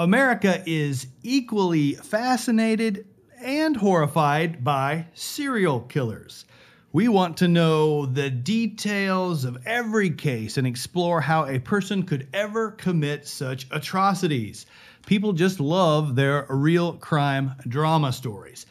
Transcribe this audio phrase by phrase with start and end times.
[0.00, 3.04] America is equally fascinated
[3.42, 6.44] and horrified by serial killers.
[6.92, 12.28] We want to know the details of every case and explore how a person could
[12.32, 14.66] ever commit such atrocities.
[15.04, 18.66] People just love their real crime drama stories.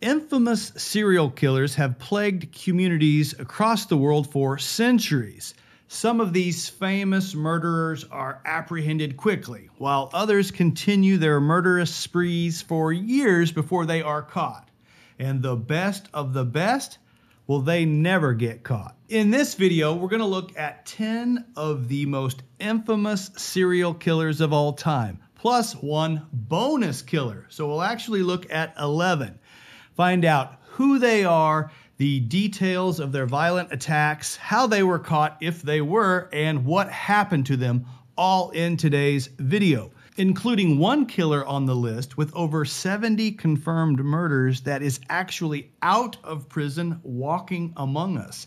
[0.00, 5.54] Infamous serial killers have plagued communities across the world for centuries.
[5.90, 12.92] Some of these famous murderers are apprehended quickly, while others continue their murderous sprees for
[12.92, 14.68] years before they are caught.
[15.18, 16.98] And the best of the best,
[17.46, 18.98] well, they never get caught.
[19.08, 24.42] In this video, we're going to look at 10 of the most infamous serial killers
[24.42, 27.46] of all time, plus one bonus killer.
[27.48, 29.38] So we'll actually look at 11.
[29.96, 35.36] Find out who they are the details of their violent attacks, how they were caught
[35.40, 37.84] if they were, and what happened to them,
[38.16, 44.60] all in today's video, including one killer on the list with over 70 confirmed murders
[44.60, 48.46] that is actually out of prison walking among us.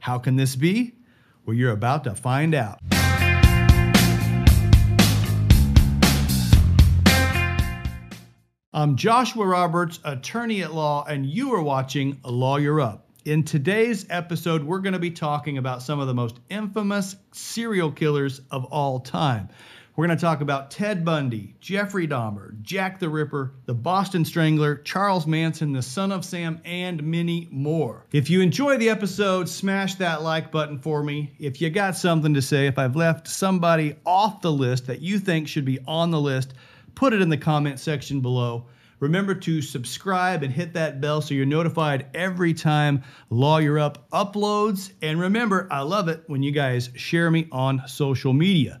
[0.00, 0.94] How can this be?
[1.46, 2.80] Well, you're about to find out.
[8.74, 13.08] I'm Joshua Roberts, attorney at law, and you are watching Lawyer Up.
[13.24, 17.90] In today's episode, we're going to be talking about some of the most infamous serial
[17.90, 19.48] killers of all time.
[19.96, 24.76] We're going to talk about Ted Bundy, Jeffrey Dahmer, Jack the Ripper, the Boston Strangler,
[24.76, 28.04] Charles Manson, the Son of Sam, and many more.
[28.12, 31.32] If you enjoy the episode, smash that like button for me.
[31.38, 35.18] If you got something to say, if I've left somebody off the list that you
[35.18, 36.52] think should be on the list,
[36.98, 38.66] put it in the comment section below.
[38.98, 44.90] Remember to subscribe and hit that bell so you're notified every time Lawyer Up uploads.
[45.00, 48.80] And remember, I love it when you guys share me on social media.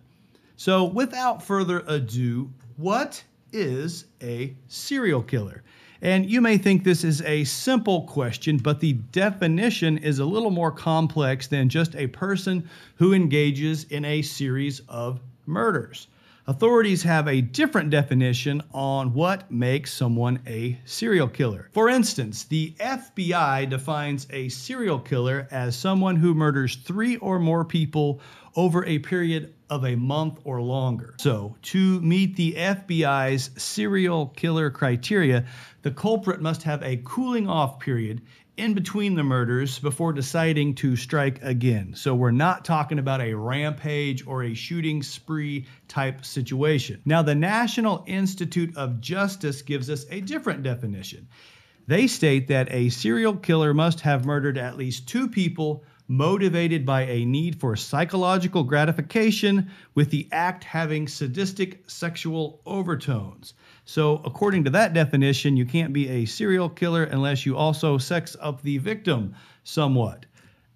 [0.56, 5.62] So, without further ado, what is a serial killer?
[6.02, 10.50] And you may think this is a simple question, but the definition is a little
[10.50, 16.08] more complex than just a person who engages in a series of murders.
[16.48, 21.68] Authorities have a different definition on what makes someone a serial killer.
[21.74, 27.66] For instance, the FBI defines a serial killer as someone who murders three or more
[27.66, 28.22] people
[28.56, 31.16] over a period of a month or longer.
[31.18, 35.44] So, to meet the FBI's serial killer criteria,
[35.82, 38.22] the culprit must have a cooling off period
[38.58, 41.94] in between the murders before deciding to strike again.
[41.94, 47.00] So we're not talking about a rampage or a shooting spree type situation.
[47.04, 51.28] Now, the National Institute of Justice gives us a different definition.
[51.86, 57.02] They state that a serial killer must have murdered at least two people motivated by
[57.02, 63.54] a need for psychological gratification, with the act having sadistic sexual overtones.
[63.88, 68.36] So, according to that definition, you can't be a serial killer unless you also sex
[68.38, 69.34] up the victim
[69.64, 70.26] somewhat.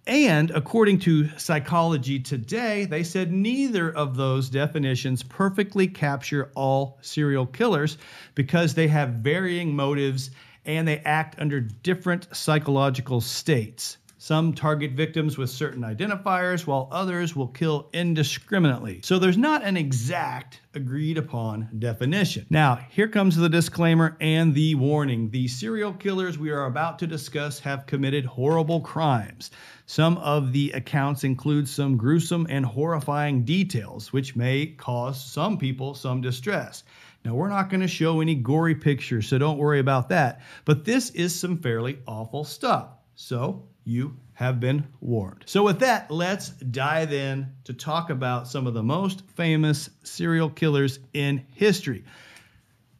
[0.06, 7.44] And according to Psychology Today, they said neither of those definitions perfectly capture all serial
[7.44, 7.98] killers
[8.34, 10.30] because they have varying motives
[10.64, 13.98] and they act under different psychological states.
[14.22, 19.00] Some target victims with certain identifiers, while others will kill indiscriminately.
[19.02, 22.46] So there's not an exact agreed upon definition.
[22.48, 25.28] Now, here comes the disclaimer and the warning.
[25.30, 29.50] The serial killers we are about to discuss have committed horrible crimes.
[29.86, 35.96] Some of the accounts include some gruesome and horrifying details, which may cause some people
[35.96, 36.84] some distress.
[37.24, 40.42] Now, we're not going to show any gory pictures, so don't worry about that.
[40.64, 42.90] But this is some fairly awful stuff.
[43.16, 45.44] So, you have been warned.
[45.46, 50.50] So, with that, let's dive in to talk about some of the most famous serial
[50.50, 52.04] killers in history.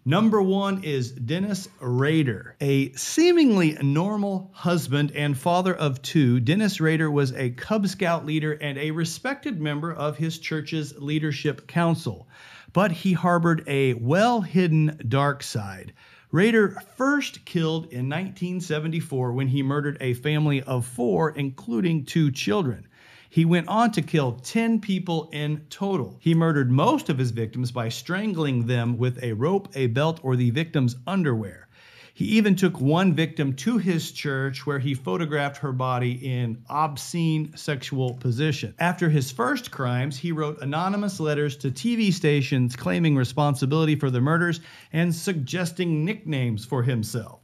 [0.04, 2.56] Number one is Dennis Rader.
[2.60, 8.54] A seemingly normal husband and father of two, Dennis Rader was a Cub Scout leader
[8.54, 12.28] and a respected member of his church's leadership council.
[12.72, 15.92] But he harbored a well hidden dark side.
[16.32, 22.88] Rader first killed in 1974 when he murdered a family of four, including two children.
[23.28, 26.16] He went on to kill 10 people in total.
[26.20, 30.34] He murdered most of his victims by strangling them with a rope, a belt, or
[30.34, 31.68] the victim's underwear.
[32.14, 37.56] He even took one victim to his church where he photographed her body in obscene
[37.56, 38.74] sexual position.
[38.78, 44.20] After his first crimes, he wrote anonymous letters to TV stations claiming responsibility for the
[44.20, 44.60] murders
[44.92, 47.40] and suggesting nicknames for himself.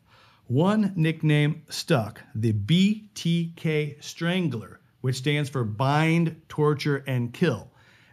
[0.48, 7.70] One nickname stuck the BTK Strangler, which stands for Bind, Torture, and Kill.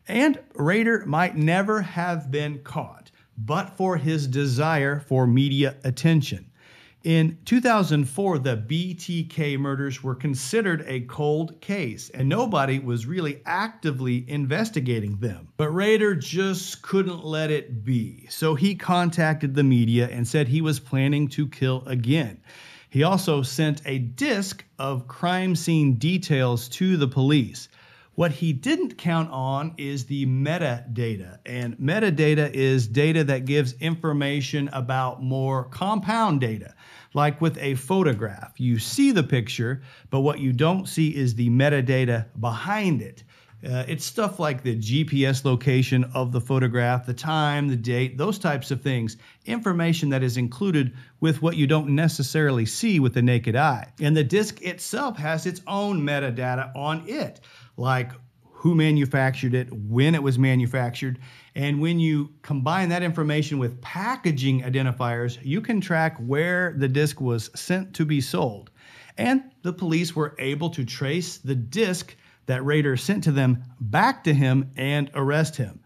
[0.08, 3.05] And Rader might never have been caught
[3.38, 6.46] but for his desire for media attention.
[7.06, 14.28] In 2004, the BTK murders were considered a cold case, and nobody was really actively
[14.28, 15.50] investigating them.
[15.56, 20.62] But Rader just couldn't let it be, so he contacted the media and said he
[20.62, 22.42] was planning to kill again.
[22.90, 27.70] He also sent a disc of crime scene details to the police.
[28.15, 31.39] What he didn't count on is the metadata.
[31.45, 36.73] And metadata is data that gives information about more compound data
[37.13, 38.53] like with a photograph.
[38.57, 39.81] You see the picture,
[40.12, 43.23] but what you don't see is the metadata behind it.
[43.65, 48.38] Uh, it's stuff like the GPS location of the photograph, the time, the date, those
[48.38, 49.17] types of things.
[49.45, 53.91] Information that is included with what you don't necessarily see with the naked eye.
[54.00, 57.39] And the disk itself has its own metadata on it,
[57.75, 58.12] like
[58.51, 61.19] who manufactured it, when it was manufactured.
[61.56, 67.19] And when you combine that information with packaging identifiers, you can track where the disc
[67.19, 68.69] was sent to be sold.
[69.17, 72.15] And the police were able to trace the disc
[72.45, 75.80] that Rader sent to them back to him and arrest him.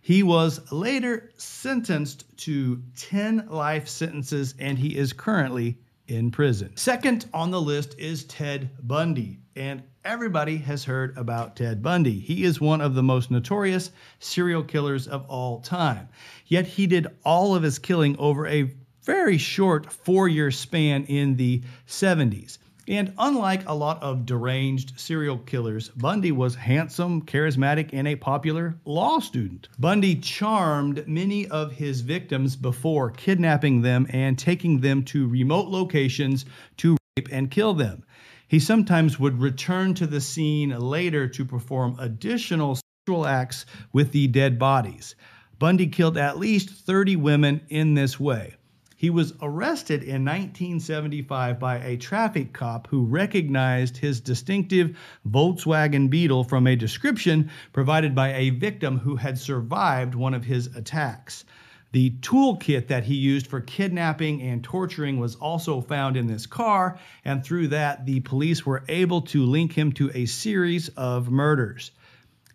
[0.00, 6.76] He was later sentenced to 10 life sentences and he is currently in prison.
[6.76, 9.40] Second on the list is Ted Bundy.
[9.56, 12.20] And everybody has heard about Ted Bundy.
[12.20, 13.90] He is one of the most notorious
[14.20, 16.08] serial killers of all time.
[16.46, 18.70] Yet he did all of his killing over a
[19.02, 22.58] very short four year span in the 70s.
[22.88, 28.78] And unlike a lot of deranged serial killers, Bundy was handsome, charismatic, and a popular
[28.84, 29.68] law student.
[29.78, 36.44] Bundy charmed many of his victims before kidnapping them and taking them to remote locations
[36.76, 38.04] to rape and kill them.
[38.46, 44.28] He sometimes would return to the scene later to perform additional sexual acts with the
[44.28, 45.16] dead bodies.
[45.58, 48.54] Bundy killed at least 30 women in this way.
[49.06, 56.42] He was arrested in 1975 by a traffic cop who recognized his distinctive Volkswagen Beetle
[56.42, 61.44] from a description provided by a victim who had survived one of his attacks.
[61.92, 66.98] The toolkit that he used for kidnapping and torturing was also found in this car,
[67.24, 71.92] and through that, the police were able to link him to a series of murders.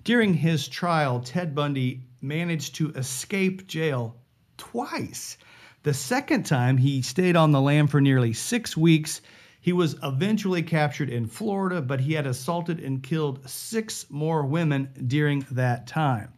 [0.04, 4.18] During his trial, Ted Bundy managed to escape jail
[4.58, 5.38] twice.
[5.84, 9.22] The second time, he stayed on the lam for nearly six weeks.
[9.60, 14.90] He was eventually captured in Florida, but he had assaulted and killed six more women
[15.08, 16.34] during that time.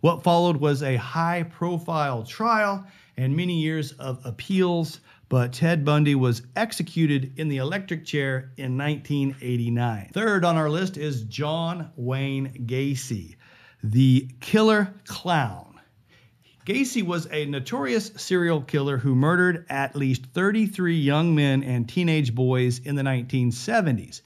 [0.00, 2.86] What followed was a high profile trial
[3.16, 5.00] and many years of appeals,
[5.30, 10.10] but Ted Bundy was executed in the electric chair in 1989.
[10.12, 13.36] Third on our list is John Wayne Gacy,
[13.82, 15.73] the killer clown.
[16.66, 22.34] Gacy was a notorious serial killer who murdered at least 33 young men and teenage
[22.34, 24.22] boys in the 1970s.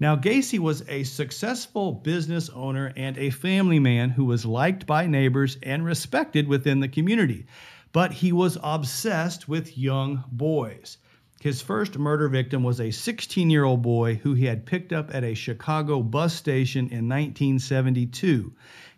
[0.00, 5.06] Now, Gacy was a successful business owner and a family man who was liked by
[5.06, 7.44] neighbors and respected within the community,
[7.92, 10.96] but he was obsessed with young boys.
[11.42, 15.14] His first murder victim was a 16 year old boy who he had picked up
[15.14, 18.54] at a Chicago bus station in 1972.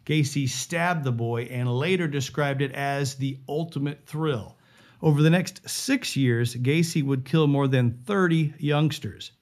[0.06, 4.58] Gacy stabbed the boy and later described it as the ultimate thrill.
[5.00, 9.32] Over the next six years, Gacy would kill more than 30 youngsters.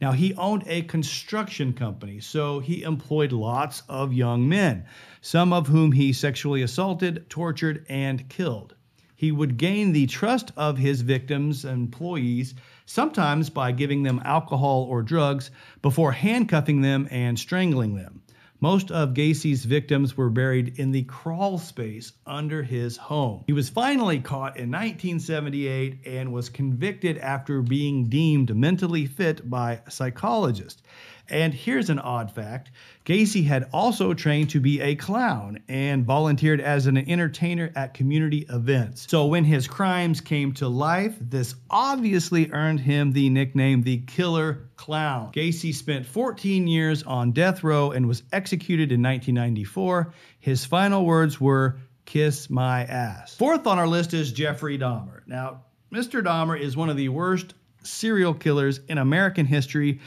[0.00, 4.84] Now, he owned a construction company, so he employed lots of young men,
[5.20, 8.74] some of whom he sexually assaulted, tortured, and killed.
[9.16, 15.02] He would gain the trust of his victims' employees, sometimes by giving them alcohol or
[15.02, 15.50] drugs,
[15.80, 18.20] before handcuffing them and strangling them.
[18.64, 23.44] Most of Gacy's victims were buried in the crawl space under his home.
[23.46, 29.82] He was finally caught in 1978 and was convicted after being deemed mentally fit by
[29.86, 30.80] a psychologist.
[31.28, 32.70] And here's an odd fact
[33.06, 38.46] Gacy had also trained to be a clown and volunteered as an entertainer at community
[38.48, 39.06] events.
[39.08, 44.68] So when his crimes came to life, this obviously earned him the nickname the Killer
[44.76, 45.32] Clown.
[45.32, 50.12] Gacy spent 14 years on death row and was executed in 1994.
[50.40, 53.34] His final words were, Kiss my ass.
[53.34, 55.22] Fourth on our list is Jeffrey Dahmer.
[55.26, 56.22] Now, Mr.
[56.22, 60.00] Dahmer is one of the worst serial killers in American history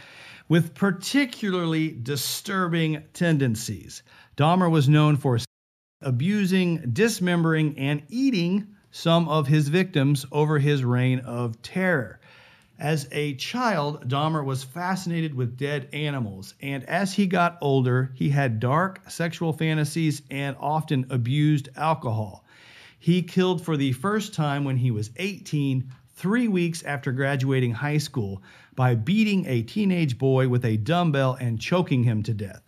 [0.49, 4.03] with particularly disturbing tendencies.
[4.35, 5.37] Dahmer was known for
[6.01, 12.19] abusing, dismembering, and eating some of his victims over his reign of terror.
[12.79, 18.29] As a child, Dahmer was fascinated with dead animals, and as he got older, he
[18.29, 22.45] had dark sexual fantasies and often abused alcohol.
[22.99, 27.99] He killed for the first time when he was 18, three weeks after graduating high
[27.99, 28.41] school,
[28.75, 32.63] by beating a teenage boy with a dumbbell and choking him to death.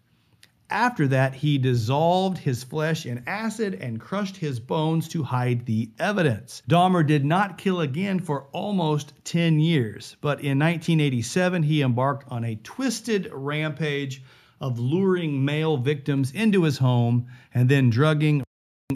[0.70, 5.90] After that, he dissolved his flesh in acid and crushed his bones to hide the
[5.98, 6.62] evidence.
[6.70, 12.44] Dahmer did not kill again for almost 10 years, but in 1987 he embarked on
[12.46, 14.22] a twisted rampage
[14.62, 18.44] of luring male victims into his home and then drugging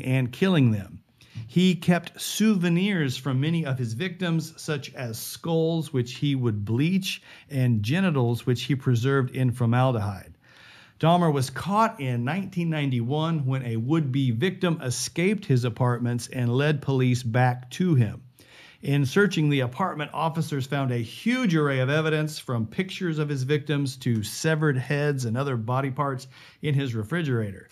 [0.04, 1.03] and killing them.
[1.48, 7.22] He kept souvenirs from many of his victims, such as skulls, which he would bleach,
[7.50, 10.34] and genitals, which he preserved in formaldehyde.
[11.00, 16.82] Dahmer was caught in 1991 when a would be victim escaped his apartments and led
[16.82, 18.22] police back to him.
[18.82, 23.44] In searching the apartment, officers found a huge array of evidence from pictures of his
[23.44, 26.28] victims to severed heads and other body parts
[26.62, 27.70] in his refrigerator.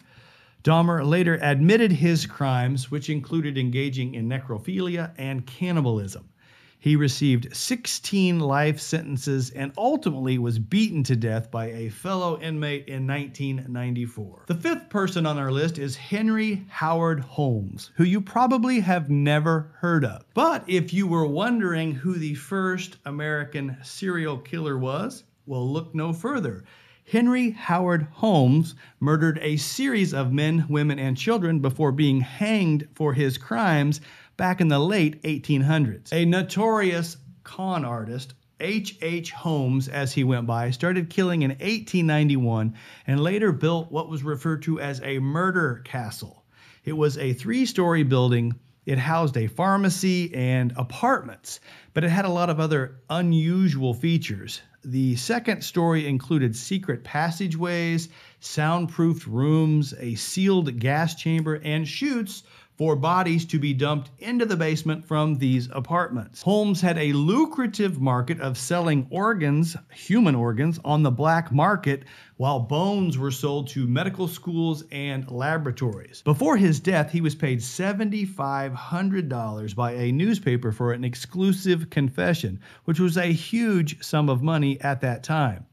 [0.63, 6.29] Dahmer later admitted his crimes, which included engaging in necrophilia and cannibalism.
[6.77, 12.87] He received 16 life sentences and ultimately was beaten to death by a fellow inmate
[12.87, 14.45] in 1994.
[14.47, 19.71] The fifth person on our list is Henry Howard Holmes, who you probably have never
[19.77, 20.25] heard of.
[20.33, 26.13] But if you were wondering who the first American serial killer was, well, look no
[26.13, 26.63] further.
[27.11, 33.13] Henry Howard Holmes murdered a series of men, women, and children before being hanged for
[33.13, 33.99] his crimes
[34.37, 36.13] back in the late 1800s.
[36.13, 38.97] A notorious con artist, H.
[39.01, 39.31] H.
[39.31, 42.75] Holmes, as he went by, started killing in 1891
[43.05, 46.45] and later built what was referred to as a murder castle.
[46.85, 48.53] It was a three story building.
[48.85, 51.59] It housed a pharmacy and apartments,
[51.93, 54.61] but it had a lot of other unusual features.
[54.83, 58.09] The second story included secret passageways,
[58.39, 62.43] soundproofed rooms, a sealed gas chamber, and chutes
[62.81, 66.41] for bodies to be dumped into the basement from these apartments.
[66.41, 72.05] Holmes had a lucrative market of selling organs, human organs, on the black market,
[72.37, 76.23] while bones were sold to medical schools and laboratories.
[76.23, 82.99] Before his death, he was paid $7,500 by a newspaper for an exclusive confession, which
[82.99, 85.67] was a huge sum of money at that time.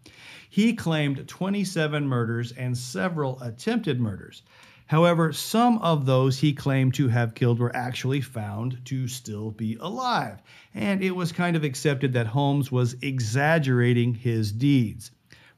[0.50, 4.42] He claimed 27 murders and several attempted murders.
[4.88, 9.76] However, some of those he claimed to have killed were actually found to still be
[9.80, 10.40] alive,
[10.72, 15.10] and it was kind of accepted that Holmes was exaggerating his deeds.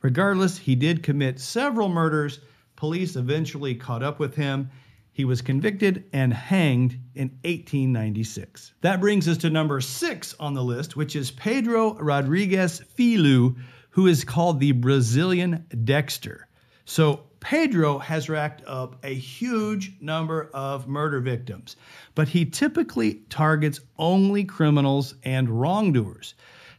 [0.03, 2.41] Regardless, he did commit several murders.
[2.75, 4.69] Police eventually caught up with him.
[5.13, 8.73] He was convicted and hanged in 1896.
[8.81, 13.55] That brings us to number six on the list, which is Pedro Rodrigues Filho,
[13.91, 16.49] who is called the Brazilian Dexter.
[16.85, 21.77] So, Pedro has racked up a huge number of murder victims,
[22.15, 26.35] but he typically targets only criminals and wrongdoers.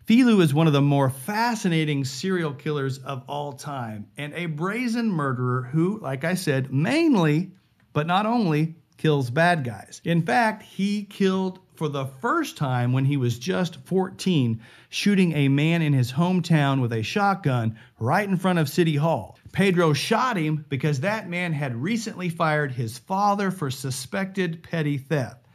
[0.06, 5.10] Filho is one of the more fascinating serial killers of all time and a brazen
[5.10, 7.52] murderer who, like I said, mainly,
[7.94, 10.00] but not only, kills bad guys.
[10.06, 15.48] In fact, he killed for the first time when he was just 14, shooting a
[15.48, 19.40] man in his hometown with a shotgun right in front of City Hall.
[19.52, 25.48] Pedro shot him because that man had recently fired his father for suspected petty theft.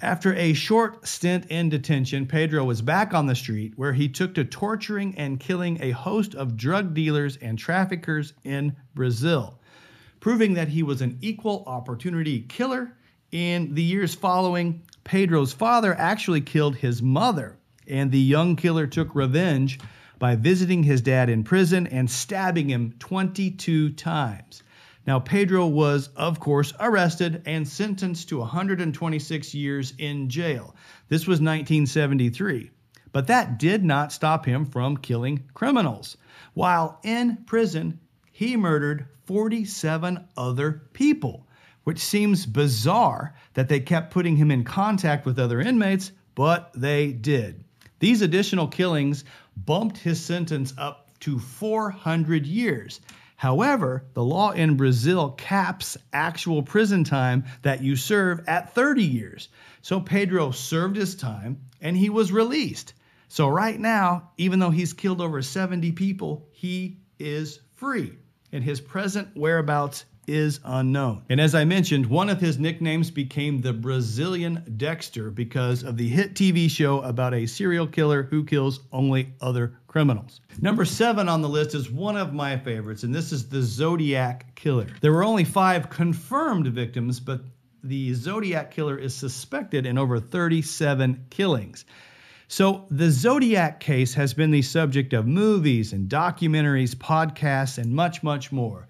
[0.00, 4.36] After a short stint in detention, Pedro was back on the street where he took
[4.36, 9.57] to torturing and killing a host of drug dealers and traffickers in Brazil,
[10.20, 12.92] proving that he was an equal opportunity killer.
[13.30, 19.14] In the years following, Pedro's father actually killed his mother, and the young killer took
[19.14, 19.78] revenge
[20.18, 24.62] by visiting his dad in prison and stabbing him 22 times.
[25.06, 30.74] Now, Pedro was, of course, arrested and sentenced to 126 years in jail.
[31.08, 32.70] This was 1973.
[33.10, 36.18] But that did not stop him from killing criminals.
[36.52, 38.00] While in prison,
[38.38, 41.44] he murdered 47 other people
[41.82, 47.10] which seems bizarre that they kept putting him in contact with other inmates, but they
[47.10, 47.64] did.
[47.98, 49.24] These additional killings
[49.56, 53.00] bumped his sentence up to 400 years.
[53.36, 59.48] However, the law in Brazil caps actual prison time that you serve at 30 years.
[59.82, 62.92] So Pedro served his time and he was released.
[63.26, 68.12] So right now, even though he's killed over 70 people, he is free.
[68.52, 71.22] And his present whereabouts is unknown.
[71.30, 76.08] And as I mentioned, one of his nicknames became the Brazilian Dexter because of the
[76.08, 80.40] hit TV show about a serial killer who kills only other criminals.
[80.60, 84.54] Number seven on the list is one of my favorites, and this is the Zodiac
[84.54, 84.86] Killer.
[85.00, 87.40] There were only five confirmed victims, but
[87.82, 91.84] the Zodiac killer is suspected in over 37 killings.
[92.50, 98.22] So, the Zodiac case has been the subject of movies and documentaries, podcasts, and much,
[98.22, 98.88] much more.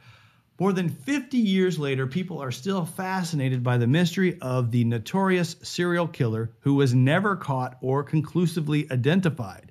[0.61, 5.57] More than 50 years later, people are still fascinated by the mystery of the notorious
[5.63, 9.68] serial killer who was never caught or conclusively identified.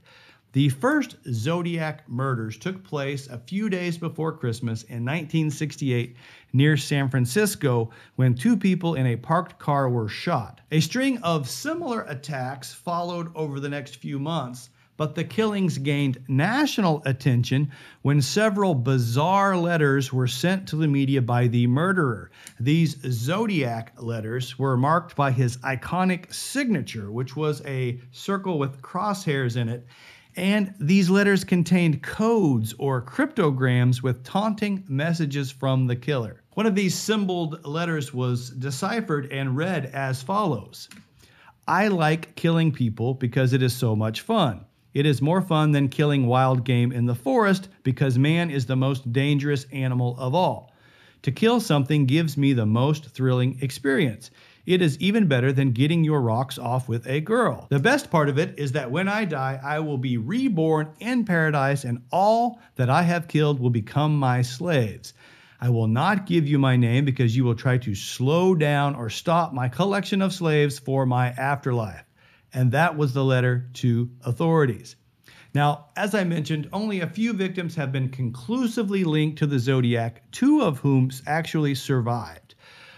[0.54, 6.16] The first Zodiac murders took place a few days before Christmas in 1968
[6.54, 10.62] near San Francisco when two people in a parked car were shot.
[10.72, 16.18] A string of similar attacks followed over the next few months, but the killings gained
[16.30, 17.70] national attention
[18.02, 22.32] when several bizarre letters were sent to the media by the murderer.
[22.58, 29.58] These Zodiac letters were marked by his iconic signature, which was a circle with crosshairs
[29.58, 29.86] in it
[30.38, 36.44] and these letters contained codes or cryptograms with taunting messages from the killer.
[36.54, 40.90] One of these symboled letters was deciphered and read as follows
[41.68, 44.64] I like killing people because it is so much fun.
[44.94, 48.78] It is more fun than killing wild game in the forest because man is the
[48.78, 50.72] most dangerous animal of all.
[51.24, 54.32] To kill something gives me the most thrilling experience.
[54.68, 57.68] It is even better than getting your rocks off with a girl.
[57.70, 61.24] The best part of it is that when I die, I will be reborn in
[61.24, 65.14] paradise, and all that I have killed will become my slaves.
[65.62, 69.10] I will not give you my name because you will try to slow down or
[69.10, 72.04] stop my collection of slaves for my afterlife.
[72.54, 74.98] And that was the letter to authorities.
[75.54, 80.30] Now, as I mentioned, only a few victims have been conclusively linked to the Zodiac,
[80.34, 82.47] two of whom actually survived.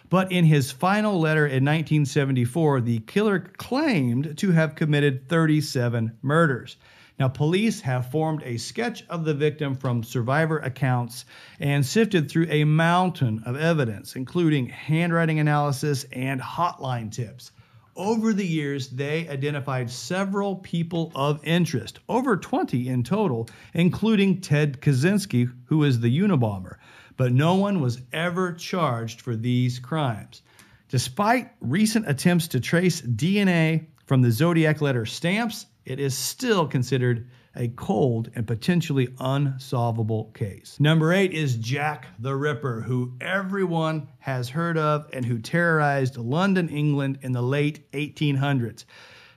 [0.09, 6.77] But in his final letter in 1974, the killer claimed to have committed 37 murders.
[7.19, 11.25] Now, police have formed a sketch of the victim from survivor accounts
[11.59, 17.51] and sifted through a mountain of evidence, including handwriting analysis and hotline tips.
[17.95, 24.81] Over the years, they identified several people of interest, over 20 in total, including Ted
[24.81, 26.77] Kaczynski, who is the Unabomber
[27.19, 30.41] but no one was ever charged for these crimes.
[30.87, 37.27] Despite recent attempts to trace DNA from the Zodiac letter stamps, it is still considered
[37.57, 40.77] a cold and potentially unsolvable case.
[40.79, 46.69] Number eight is Jack the Ripper, who everyone has heard of and who terrorized London,
[46.69, 48.85] England in the late 1800s.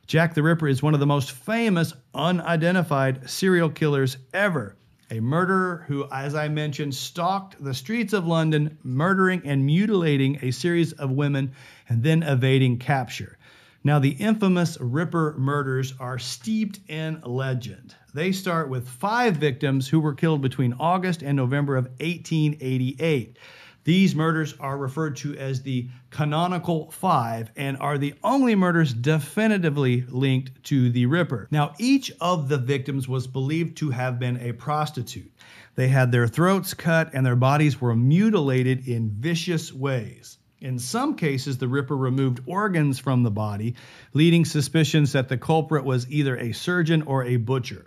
[0.07, 4.77] Jack the Ripper is one of the most famous unidentified serial killers ever
[5.13, 10.51] a murderer who, as I mentioned, stalked the streets of London, murdering and mutilating a
[10.51, 11.53] series of women
[11.91, 13.37] and then evading capture.
[13.85, 17.95] Now, the infamous Ripper murders are steeped in legend.
[18.15, 23.37] They start with five victims who were killed between August and November of 1888.
[23.85, 30.05] These murders are referred to as the canonical five and are the only murders definitively
[30.09, 31.49] linked to the Ripper.
[31.51, 35.33] Now, each of the victims was believed to have been a prostitute.
[35.75, 40.39] They had their throats cut and their bodies were mutilated in vicious ways.
[40.61, 43.75] In some cases, the Ripper removed organs from the body,
[44.13, 47.87] leading suspicions that the culprit was either a surgeon or a butcher.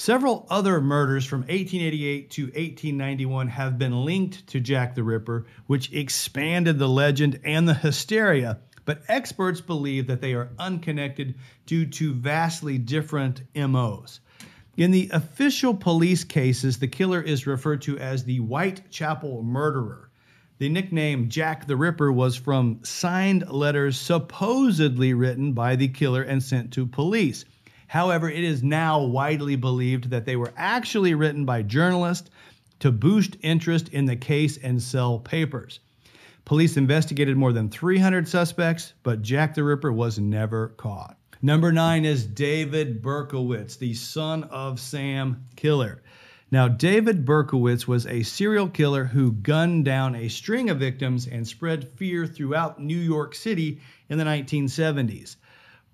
[0.00, 5.92] Several other murders from 1888 to 1891 have been linked to Jack the Ripper, which
[5.92, 11.34] expanded the legend and the hysteria, but experts believe that they are unconnected
[11.66, 14.20] due to vastly different MOs.
[14.78, 20.08] In the official police cases, the killer is referred to as the Whitechapel murderer.
[20.56, 26.42] The nickname Jack the Ripper was from signed letters supposedly written by the killer and
[26.42, 27.44] sent to police.
[27.90, 32.30] However, it is now widely believed that they were actually written by journalists
[32.78, 35.80] to boost interest in the case and sell papers.
[36.44, 41.18] Police investigated more than 300 suspects, but Jack the Ripper was never caught.
[41.42, 46.00] Number nine is David Berkowitz, the son of Sam killer.
[46.52, 51.44] Now, David Berkowitz was a serial killer who gunned down a string of victims and
[51.44, 55.34] spread fear throughout New York City in the 1970s.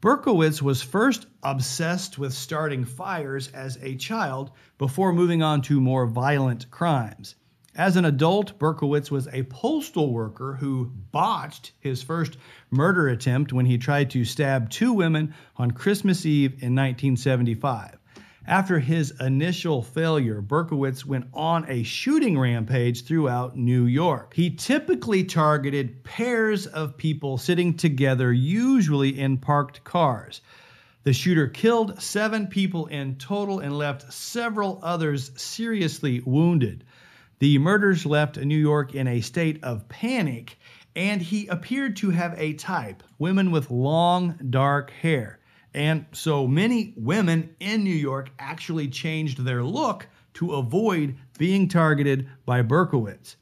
[0.07, 6.07] Berkowitz was first obsessed with starting fires as a child before moving on to more
[6.07, 7.35] violent crimes.
[7.75, 12.37] As an adult, Berkowitz was a postal worker who botched his first
[12.71, 17.99] murder attempt when he tried to stab two women on Christmas Eve in 1975.
[18.49, 24.35] After his initial failure, Berkowitz went on a shooting rampage throughout New York.
[24.35, 30.43] He typically targeted pairs of people sitting together, usually in parked cars.
[31.03, 36.85] The shooter killed seven people in total and left several others seriously wounded.
[37.41, 40.57] The murders left New York in a state of panic
[40.95, 45.41] and he appeared to have a type women with long, dark hair.
[45.77, 52.27] And so many women in New York actually changed their look to avoid being targeted
[52.47, 53.37] by Berkowitz.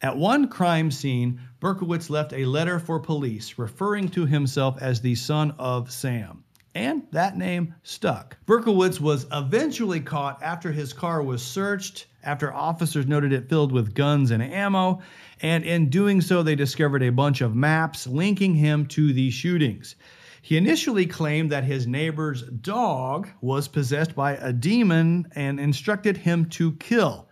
[0.00, 5.16] At one crime scene, Berkowitz left a letter for police referring to himself as the
[5.16, 6.44] son of Sam.
[6.72, 8.36] And that name stuck.
[8.46, 13.92] Berkowitz was eventually caught after his car was searched, after officers noted it filled with
[13.92, 15.02] guns and ammo,
[15.40, 19.96] and in doing so, they discovered a bunch of maps linking him to the shootings.
[20.44, 26.46] He initially claimed that his neighbor's dog was possessed by a demon and instructed him
[26.50, 27.28] to kill.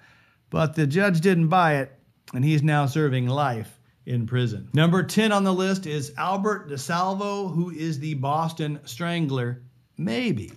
[0.49, 1.93] But the judge didn't buy it,
[2.33, 4.69] and he's now serving life in prison.
[4.73, 9.61] Number 10 on the list is Albert DeSalvo, who is the Boston Strangler.
[9.99, 10.53] Maybe.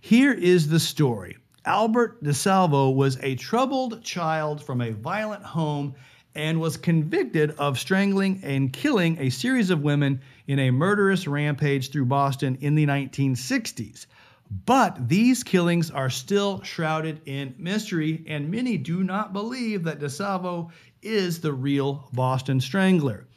[0.00, 1.36] Here is the story.
[1.66, 5.94] Albert DeSalvo was a troubled child from a violent home
[6.34, 11.92] and was convicted of strangling and killing a series of women in a murderous rampage
[11.92, 14.06] through Boston in the 1960s.
[14.66, 20.72] But these killings are still shrouded in mystery, and many do not believe that DeSalvo
[21.02, 23.28] is the real Boston Strangler.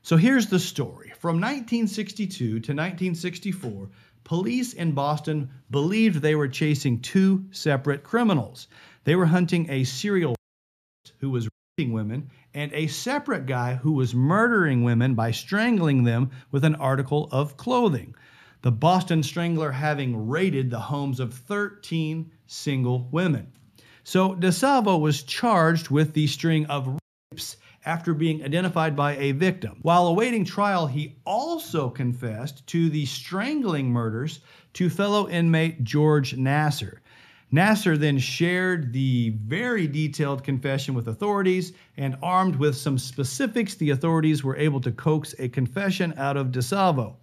[0.00, 1.12] So here's the story.
[1.18, 3.90] From 1962 to 1964,
[4.24, 8.68] police in Boston believed they were chasing two separate criminals.
[9.04, 10.34] They were hunting a serial
[11.18, 11.46] who was
[11.76, 17.28] women and a separate guy who was murdering women by strangling them with an article
[17.32, 18.14] of clothing
[18.62, 23.52] the Boston Strangler having raided the homes of 13 single women.
[24.04, 26.96] So DeSalvo was charged with the string of
[27.32, 29.80] rapes after being identified by a victim.
[29.82, 34.40] While awaiting trial, he also confessed to the strangling murders
[34.74, 37.00] to fellow inmate George Nassar.
[37.54, 43.90] Nassar then shared the very detailed confession with authorities, and armed with some specifics, the
[43.90, 47.14] authorities were able to coax a confession out of DeSalvo.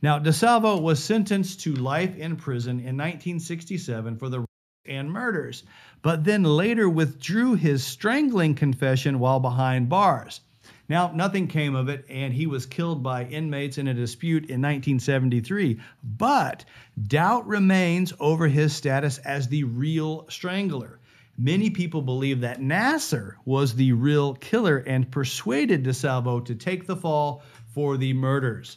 [0.00, 4.46] Now, DeSalvo was sentenced to life in prison in 1967 for the
[4.86, 5.64] and murders,
[6.00, 10.40] but then later withdrew his strangling confession while behind bars.
[10.88, 14.60] Now, nothing came of it, and he was killed by inmates in a dispute in
[14.60, 15.80] 1973.
[16.02, 16.64] But
[17.06, 20.98] doubt remains over his status as the real strangler.
[21.38, 26.96] Many people believe that Nassar was the real killer and persuaded DeSalvo to take the
[26.96, 27.42] fall
[27.72, 28.76] for the murders.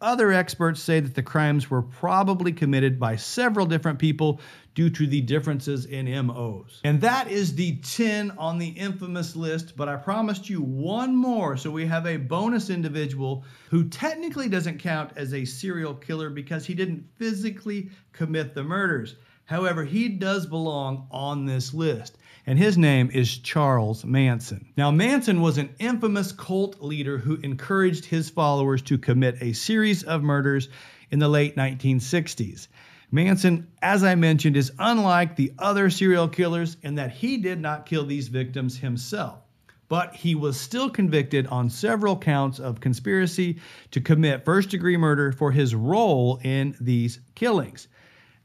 [0.00, 4.40] Other experts say that the crimes were probably committed by several different people
[4.74, 6.80] due to the differences in MOs.
[6.84, 11.56] And that is the 10 on the infamous list, but I promised you one more.
[11.56, 16.64] So we have a bonus individual who technically doesn't count as a serial killer because
[16.64, 19.16] he didn't physically commit the murders.
[19.44, 24.72] However, he does belong on this list and his name is Charles Manson.
[24.76, 30.02] Now, Manson was an infamous cult leader who encouraged his followers to commit a series
[30.02, 30.68] of murders
[31.10, 32.68] in the late 1960s.
[33.10, 37.86] Manson, as I mentioned, is unlike the other serial killers in that he did not
[37.86, 39.40] kill these victims himself
[39.88, 43.58] but he was still convicted on several counts of conspiracy
[43.90, 47.88] to commit first degree murder for his role in these killings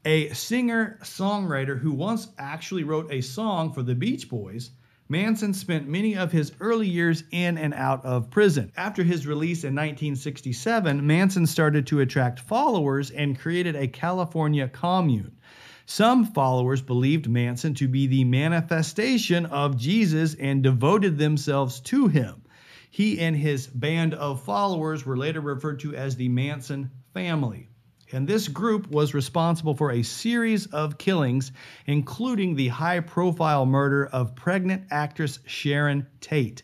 [0.06, 4.70] a singer songwriter who once actually wrote a song for the Beach Boys.
[5.08, 8.72] Manson spent many of his early years in and out of prison.
[8.76, 15.36] After his release in 1967, Manson started to attract followers and created a California commune.
[15.84, 22.42] Some followers believed Manson to be the manifestation of Jesus and devoted themselves to him.
[22.90, 27.68] He and his band of followers were later referred to as the Manson family.
[28.12, 31.50] And this group was responsible for a series of killings,
[31.86, 36.62] including the high profile murder of pregnant actress Sharon Tate.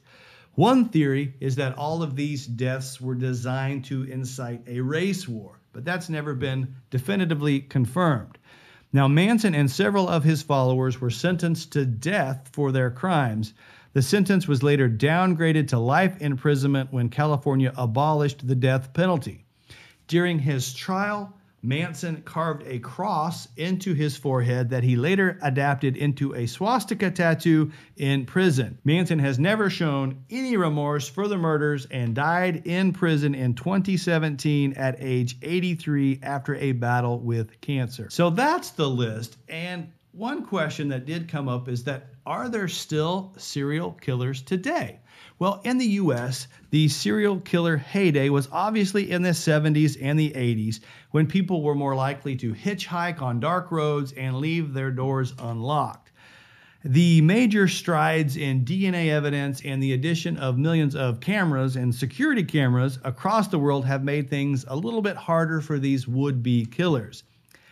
[0.55, 5.59] One theory is that all of these deaths were designed to incite a race war,
[5.73, 8.39] but that's never been definitively confirmed.
[8.93, 13.55] Now, Manson and several of his followers were sentenced to death for their crimes.
[13.95, 19.42] The sentence was later downgraded to life imprisonment when California abolished the death penalty.
[20.13, 26.35] During his trial, Manson carved a cross into his forehead that he later adapted into
[26.35, 28.77] a swastika tattoo in prison.
[28.85, 34.75] Manson has never shown any remorse for the murders and died in prison in 2017
[34.75, 38.11] at age 83 after a battle with cancer.
[38.11, 39.39] So that's the list.
[39.49, 45.01] And one question that did come up is that are there still serial killers today?
[45.39, 50.31] Well, in the US, the serial killer heyday was obviously in the 70s and the
[50.31, 55.35] 80s when people were more likely to hitchhike on dark roads and leave their doors
[55.39, 56.13] unlocked.
[56.85, 62.43] The major strides in DNA evidence and the addition of millions of cameras and security
[62.43, 66.67] cameras across the world have made things a little bit harder for these would be
[66.67, 67.23] killers.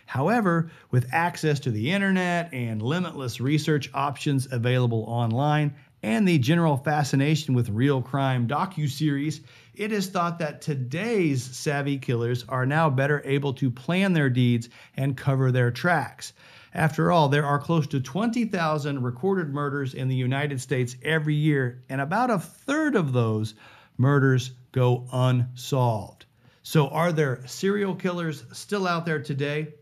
[0.05, 6.77] However, with access to the internet and limitless research options available online, and the general
[6.77, 9.41] fascination with real crime docu-series,
[9.75, 14.69] it is thought that today's savvy killers are now better able to plan their deeds
[14.97, 16.33] and cover their tracks.
[16.73, 21.83] After all, there are close to 20,000 recorded murders in the United States every year,
[21.89, 23.53] and about a third of those
[23.97, 26.25] murders go unsolved.
[26.63, 29.73] So, are there serial killers still out there today?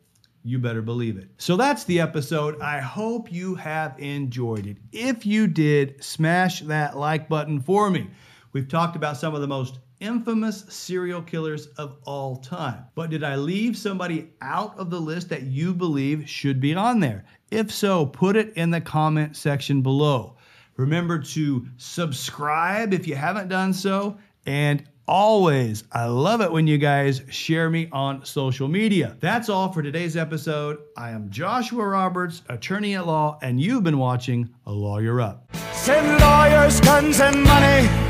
[0.43, 1.29] You better believe it.
[1.37, 2.61] So that's the episode.
[2.61, 4.77] I hope you have enjoyed it.
[4.91, 8.09] If you did, smash that like button for me.
[8.53, 12.85] We've talked about some of the most infamous serial killers of all time.
[12.95, 16.99] But did I leave somebody out of the list that you believe should be on
[16.99, 17.25] there?
[17.51, 20.37] If so, put it in the comment section below.
[20.77, 24.17] Remember to subscribe if you haven't done so.
[24.45, 29.17] And always, I love it when you guys share me on social media.
[29.19, 30.77] That's all for today's episode.
[30.95, 35.51] I am Joshua Roberts, attorney at law, and you've been watching A Lawyer Up.
[35.73, 38.08] Send lawyers, guns, and money